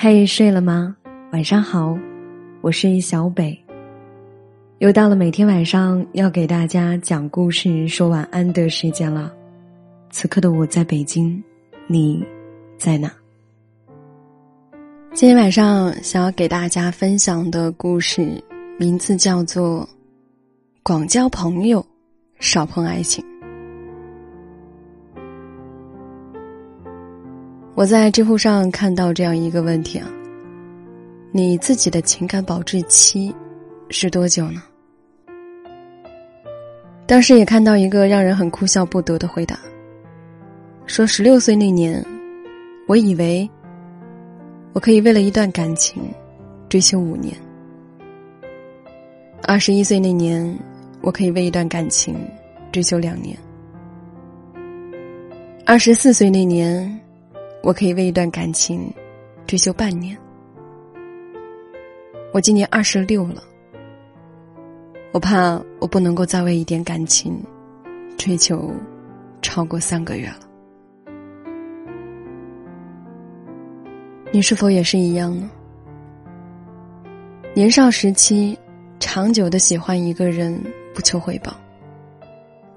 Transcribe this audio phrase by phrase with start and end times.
[0.00, 0.94] 嘿，睡了吗？
[1.32, 1.98] 晚上好，
[2.60, 3.58] 我是小北。
[4.78, 9.34] 又到了每天晚上要给大家讲故事、说晚安的时间了。
[10.10, 11.42] 此刻的我在北京，
[11.88, 12.24] 你
[12.76, 13.10] 在哪？
[15.14, 18.40] 今天晚上想要给大家分享的故事
[18.78, 19.80] 名字叫做
[20.84, 21.84] 《广交朋友，
[22.38, 23.24] 少碰爱情》。
[27.78, 30.10] 我在知乎上看到这样一个问题啊，
[31.30, 33.32] 你自己的情感保质期
[33.88, 34.60] 是多久呢？
[37.06, 39.56] 当时也看到一个让人很哭笑不得的回答，
[40.86, 42.04] 说十六岁那年，
[42.88, 43.48] 我以为
[44.72, 46.02] 我可以为了一段感情
[46.68, 47.32] 追求五年；
[49.44, 50.52] 二十一岁那年，
[51.00, 52.16] 我可以为一段感情
[52.72, 53.36] 追求两年；
[55.64, 56.92] 二十四岁那年。
[57.62, 58.92] 我可以为一段感情
[59.46, 60.16] 追求半年。
[62.32, 63.42] 我今年二十六了，
[65.12, 67.42] 我怕我不能够再为一点感情
[68.16, 68.72] 追求
[69.42, 70.40] 超过三个月了。
[74.30, 75.50] 你是否也是一样呢？
[77.54, 78.56] 年少时期，
[79.00, 80.62] 长久的喜欢一个人，
[80.94, 81.52] 不求回报，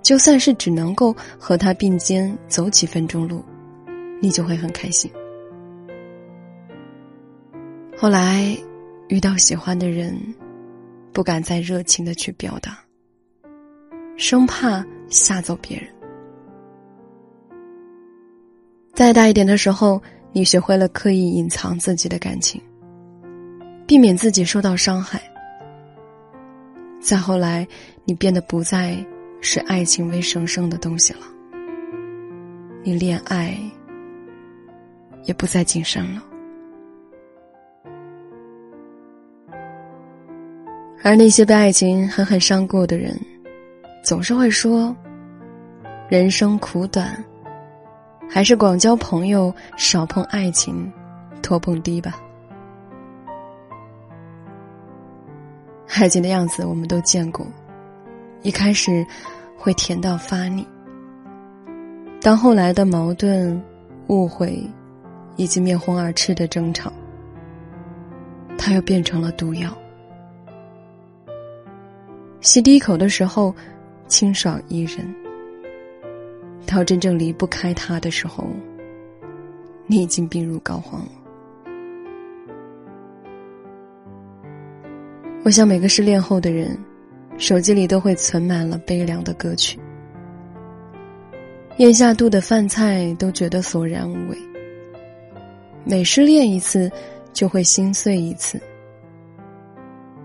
[0.00, 3.44] 就算是只能够和他并肩走几分钟路。
[4.20, 5.10] 你就会很开心。
[7.96, 8.56] 后来
[9.08, 10.16] 遇到喜欢的人，
[11.12, 12.78] 不敢再热情的去表达，
[14.16, 15.88] 生怕吓走别人。
[18.94, 20.00] 再大一点的时候，
[20.32, 22.60] 你学会了刻意隐藏自己的感情，
[23.86, 25.20] 避免自己受到伤害。
[27.00, 27.66] 再后来，
[28.04, 28.96] 你变得不再
[29.40, 31.20] 视爱情为神圣的东西了，
[32.82, 33.58] 你恋爱。
[35.24, 36.22] 也不再谨慎了，
[41.02, 43.18] 而那些被爱情狠狠伤过的人，
[44.02, 44.94] 总是会说
[46.08, 47.22] ：“人生苦短，
[48.28, 50.90] 还是广交朋友，少碰爱情，
[51.42, 52.20] 多碰滴吧。”
[55.96, 57.46] 爱情的样子我们都见过，
[58.42, 59.06] 一开始
[59.56, 60.66] 会甜到发腻，
[62.22, 63.62] 当后来的矛盾、
[64.06, 64.58] 误会。
[65.36, 66.92] 以及面红耳赤的争吵，
[68.58, 69.76] 他又变成了毒药。
[72.40, 73.54] 吸第一口的时候，
[74.06, 75.06] 清爽宜人；
[76.66, 78.46] 到真正离不开他的时候，
[79.86, 81.08] 你已经病入膏肓了。
[85.42, 86.78] 我想，每个失恋后的人，
[87.38, 89.78] 手机里都会存满了悲凉的歌曲，
[91.78, 94.49] 咽下肚的饭菜都觉得索然无味。
[95.84, 96.90] 每失恋一次，
[97.32, 98.60] 就会心碎一次，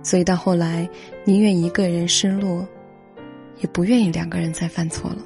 [0.04, 0.88] 所以到后来，
[1.24, 2.68] 宁愿一个人失落，
[3.60, 5.18] 也不愿意两个人再犯错了。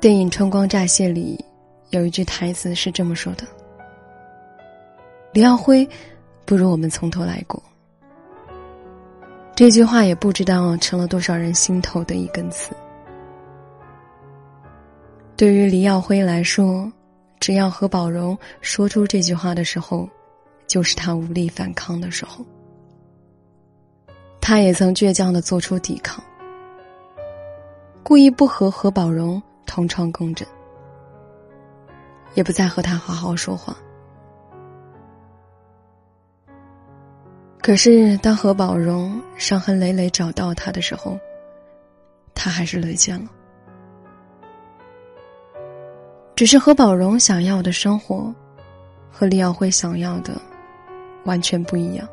[0.00, 1.42] 电影《春光乍泄》里
[1.90, 3.44] 有一句台词是这么说的
[5.32, 5.86] ：“李耀辉，
[6.44, 7.62] 不如我们从头来过。”
[9.54, 12.74] 这句话也不知道成了多少人心头的一根刺。
[15.40, 16.92] 对于黎耀辉来说，
[17.38, 20.06] 只要何宝荣说出这句话的时候，
[20.66, 22.44] 就是他无力反抗的时候。
[24.38, 26.22] 他也曾倔强的做出抵抗，
[28.02, 30.46] 故意不和何宝荣同床共枕，
[32.34, 33.74] 也不再和他好好说话。
[37.62, 41.18] 可是当何宝荣伤痕累累找到他的时候，
[42.34, 43.30] 他还是沦陷了。
[46.40, 48.34] 只是何宝荣想要的生活，
[49.12, 50.40] 和李耀辉想要的
[51.26, 52.08] 完全不一样。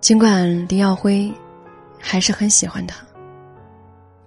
[0.00, 1.30] 尽管李耀辉
[1.98, 3.04] 还是很喜欢他，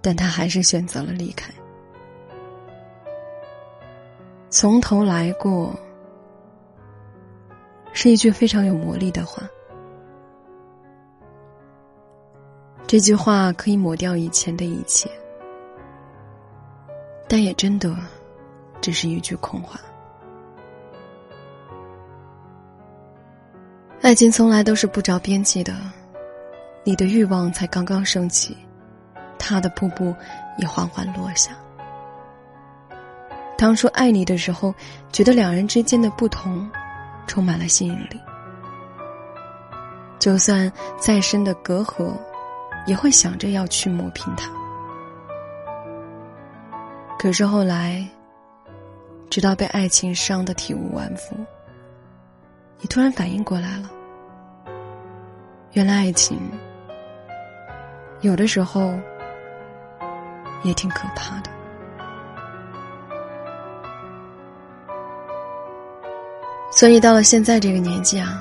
[0.00, 1.52] 但他还是选择了离开。
[4.48, 5.74] 从头来过，
[7.92, 9.42] 是一句非常有魔力的话。
[12.86, 15.10] 这句话可以抹掉以前的一切。
[17.38, 17.96] 但也真的，
[18.80, 19.78] 只是一句空话。
[24.02, 25.72] 爱情从来都是不着边际的，
[26.82, 28.56] 你的欲望才刚刚升起，
[29.38, 30.12] 他的瀑布
[30.58, 31.52] 也缓缓落下。
[33.56, 34.74] 当初爱你的时候，
[35.12, 36.68] 觉得两人之间的不同，
[37.28, 38.20] 充满了吸引力。
[40.18, 42.12] 就算再深的隔阂，
[42.84, 44.50] 也会想着要去磨平它。
[47.18, 48.06] 可是后来，
[49.28, 51.36] 直到被爱情伤得体无完肤，
[52.80, 53.90] 你突然反应过来了，
[55.72, 56.38] 原来爱情
[58.20, 58.94] 有的时候
[60.62, 61.50] 也挺可怕的。
[66.70, 68.40] 所以到了现在这个年纪啊，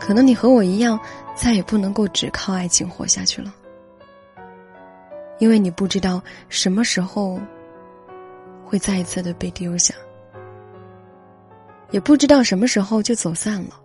[0.00, 0.98] 可能你和我一样，
[1.34, 3.52] 再也不能够只靠爱情活下去了，
[5.38, 7.40] 因为你不知道什么时候
[8.64, 9.94] 会再一次的被丢下，
[11.90, 13.80] 也不知道什么时候就走散了，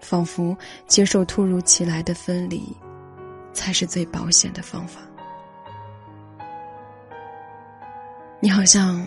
[0.00, 0.56] 仿佛
[0.86, 2.76] 接受突如其来的分离，
[3.52, 5.00] 才是最保险的方法。
[8.40, 9.00] 你好像。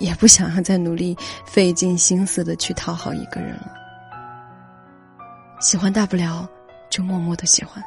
[0.00, 1.16] 也不想要再努力
[1.46, 3.72] 费尽心思的去讨好一个人了。
[5.60, 6.46] 喜欢大不了
[6.90, 7.82] 就默默的喜欢。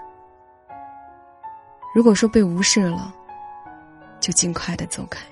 [1.98, 3.12] 如果说被无视了，
[4.20, 5.26] 就尽快的走开。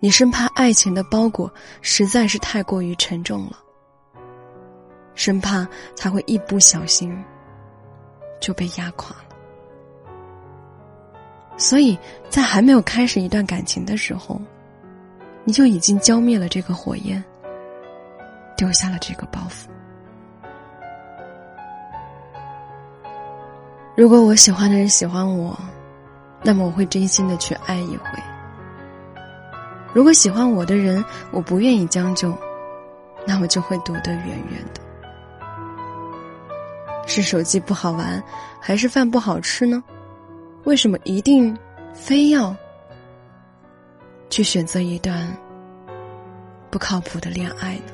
[0.00, 3.58] 你生怕爱情的包裹实在是太过于沉重了，
[5.14, 5.66] 生怕
[5.96, 7.10] 他会一不小心
[8.38, 9.24] 就被压垮了。
[11.56, 11.98] 所以
[12.28, 14.38] 在还没有开始一段感情的时候。
[15.42, 17.24] 你就已经浇灭了这个火焰，
[18.58, 19.68] 丢下了这个包袱。
[24.00, 25.54] 如果我喜欢的人喜欢我，
[26.42, 28.04] 那么我会真心的去爱一回。
[29.92, 32.34] 如果喜欢我的人，我不愿意将就，
[33.26, 34.80] 那我就会躲得远远的。
[37.06, 38.24] 是手机不好玩，
[38.58, 39.84] 还是饭不好吃呢？
[40.64, 41.54] 为什么一定
[41.92, 42.56] 非要？
[44.30, 45.30] 去选择一段
[46.70, 47.92] 不靠谱的恋爱呢？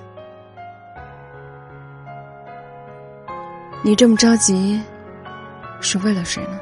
[3.83, 4.81] 你这么着急，
[5.81, 6.61] 是为了谁呢？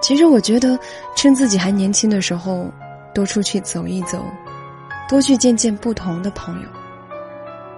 [0.00, 0.78] 其实我觉得，
[1.14, 2.72] 趁自己还年轻的时候，
[3.14, 4.24] 多出去走一走，
[5.08, 6.68] 多去见见不同的朋友，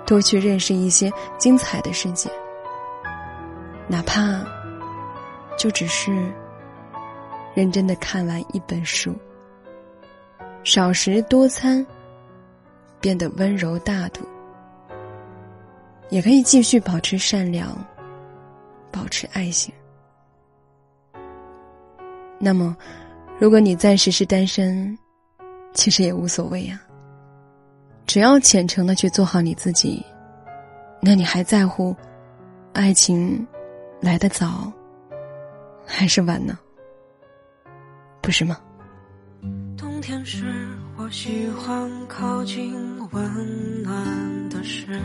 [0.07, 2.31] 多去认识一些精彩的世界，
[3.89, 4.41] 哪怕
[5.59, 6.13] 就只是
[7.55, 9.15] 认真的看完一本书。
[10.63, 11.85] 少食多餐，
[13.01, 14.21] 变得温柔大度，
[16.09, 17.77] 也可以继续保持善良，
[18.93, 19.73] 保持爱心。
[22.39, 22.77] 那么，
[23.41, 24.97] 如果你暂时是单身，
[25.75, 26.81] 其实也无所谓呀。
[28.07, 30.05] 只要虔诚的去做好你自己，
[31.01, 31.97] 那你还在乎
[32.75, 33.47] 爱情
[34.01, 34.71] 来得早
[35.87, 36.59] 还是晚呢？
[38.21, 38.61] 不是吗？
[39.77, 40.45] 冬天时，
[40.97, 42.75] 我喜欢靠近
[43.13, 45.01] 温暖的事，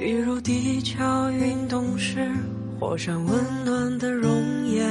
[0.00, 2.26] 比如地壳运动时
[2.78, 4.90] 火山温暖的熔岩，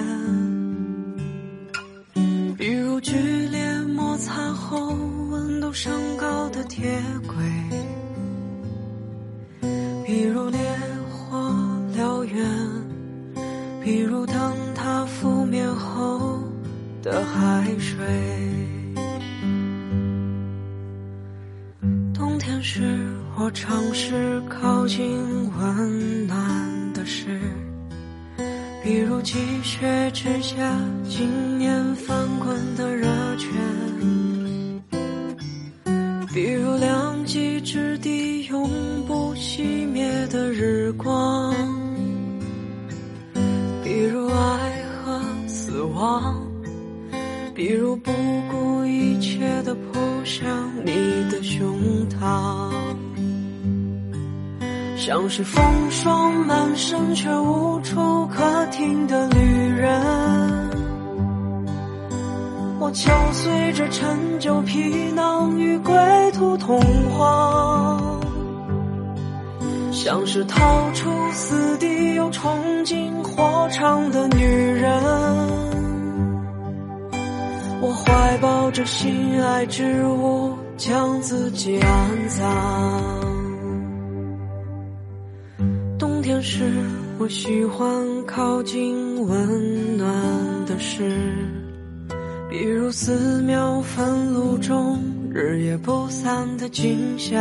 [2.55, 3.17] 比如剧
[3.49, 4.93] 烈摩擦后
[5.31, 7.35] 温度升高的铁轨，
[10.05, 10.59] 比如烈
[11.09, 11.39] 火
[11.97, 12.45] 燎原，
[13.83, 14.35] 比如灯
[14.75, 16.37] 塔覆灭后。
[17.01, 17.95] 的海水。
[22.79, 22.85] 是，
[23.37, 25.05] 我尝试靠近
[25.51, 27.37] 温暖的事，
[28.81, 33.05] 比如积雪之下经年翻滚的热
[33.35, 33.51] 泉，
[36.33, 38.69] 比如两极之地永
[39.05, 41.53] 不熄灭的日光，
[43.83, 46.41] 比如爱和死亡。
[47.53, 48.09] 比如不
[48.49, 50.47] 顾一切的破向
[50.85, 50.91] 你
[51.29, 51.77] 的胸
[52.09, 52.71] 膛，
[54.95, 59.39] 像是风霜满身却无处可停的旅
[59.75, 60.01] 人，
[62.79, 65.95] 我敲碎着陈旧皮囊与归
[66.33, 66.79] 途同
[67.17, 68.21] 往，
[69.91, 74.45] 像是逃出死地又冲进火场的女
[77.81, 82.45] 我怀抱着心爱之物，将自己安葬。
[85.97, 86.69] 冬天时，
[87.17, 87.87] 我喜欢
[88.25, 90.05] 靠近温暖
[90.65, 91.09] 的事，
[92.49, 94.99] 比如寺庙焚炉中
[95.31, 97.33] 日夜不散的景象，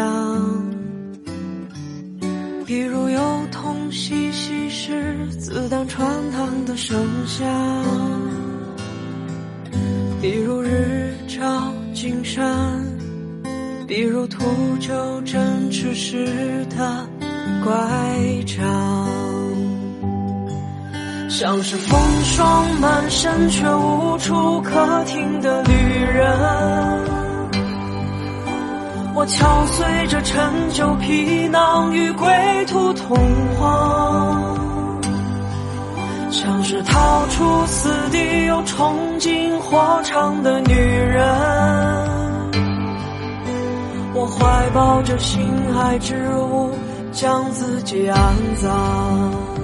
[2.65, 7.45] 比如幼童嬉戏时子弹穿膛的声响。
[12.01, 12.47] 金山，
[13.89, 14.39] 比如秃
[14.81, 17.05] 鹫振翅时的
[17.65, 17.75] 乖
[18.47, 18.57] 张，
[21.29, 25.73] 像是风霜满身却无处可停的旅
[26.15, 26.31] 人，
[29.17, 32.29] 我敲碎这陈旧皮囊与归
[32.69, 33.19] 途同
[33.59, 34.57] 往，
[36.31, 41.88] 像是逃出死地又冲进火场的女人，
[44.21, 46.73] 我怀抱着心海之物，
[47.13, 49.58] 将自己安葬。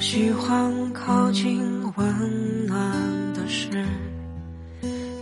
[0.00, 1.62] 喜欢靠近
[1.96, 2.76] 温暖
[3.32, 3.68] 的事，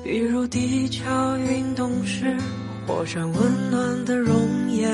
[0.02, 2.34] 比如地壳运动时
[2.86, 4.34] 火山温暖的熔
[4.70, 4.90] 岩。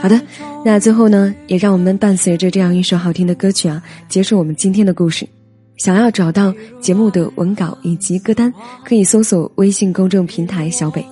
[0.00, 0.20] 好的，
[0.64, 5.28] 那最后呢，也让我们伴随着这样一首好听的歌曲啊，结束我们今天的故事。
[5.76, 8.52] 想要找到节目的文稿以及歌单，
[8.84, 11.04] 可以搜索微信公众平台“小北”，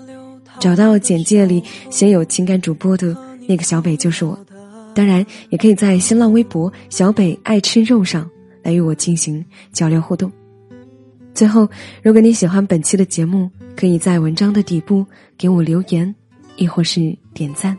[0.61, 3.17] 找到简介里写有情感主播的
[3.53, 4.39] 那个小北就是我。
[4.95, 8.27] 当然，也可以在新浪微博“小北爱吃肉”上
[8.63, 10.33] 来与我进行交流互动。
[11.35, 11.69] 最后，
[12.03, 15.05] 如果你喜欢本期的节目，可以在文章的底部
[15.37, 16.15] 给我留言，
[16.57, 17.77] 亦或是点赞。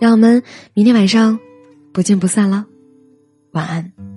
[0.00, 0.42] 让我们
[0.72, 1.38] 明天晚上
[1.92, 2.64] 不见不散了，
[3.52, 4.07] 晚安。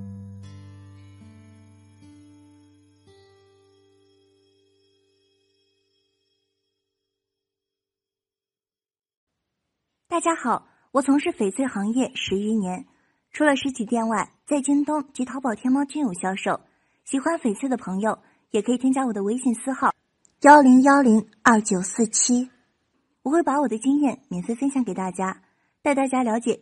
[10.11, 10.67] 大家好。
[10.91, 12.85] 我从事翡翠行业十余年，
[13.31, 16.59] 除了实体店外，在京东及淘宝、天猫均有销售。
[17.05, 19.93] 喜欢翡翠的朋友也可以添加我的微信私号：
[20.41, 22.49] 幺零幺零二九四七，
[23.23, 25.43] 我会把我的经验免费分享给大家，
[25.81, 26.59] 带大家了解。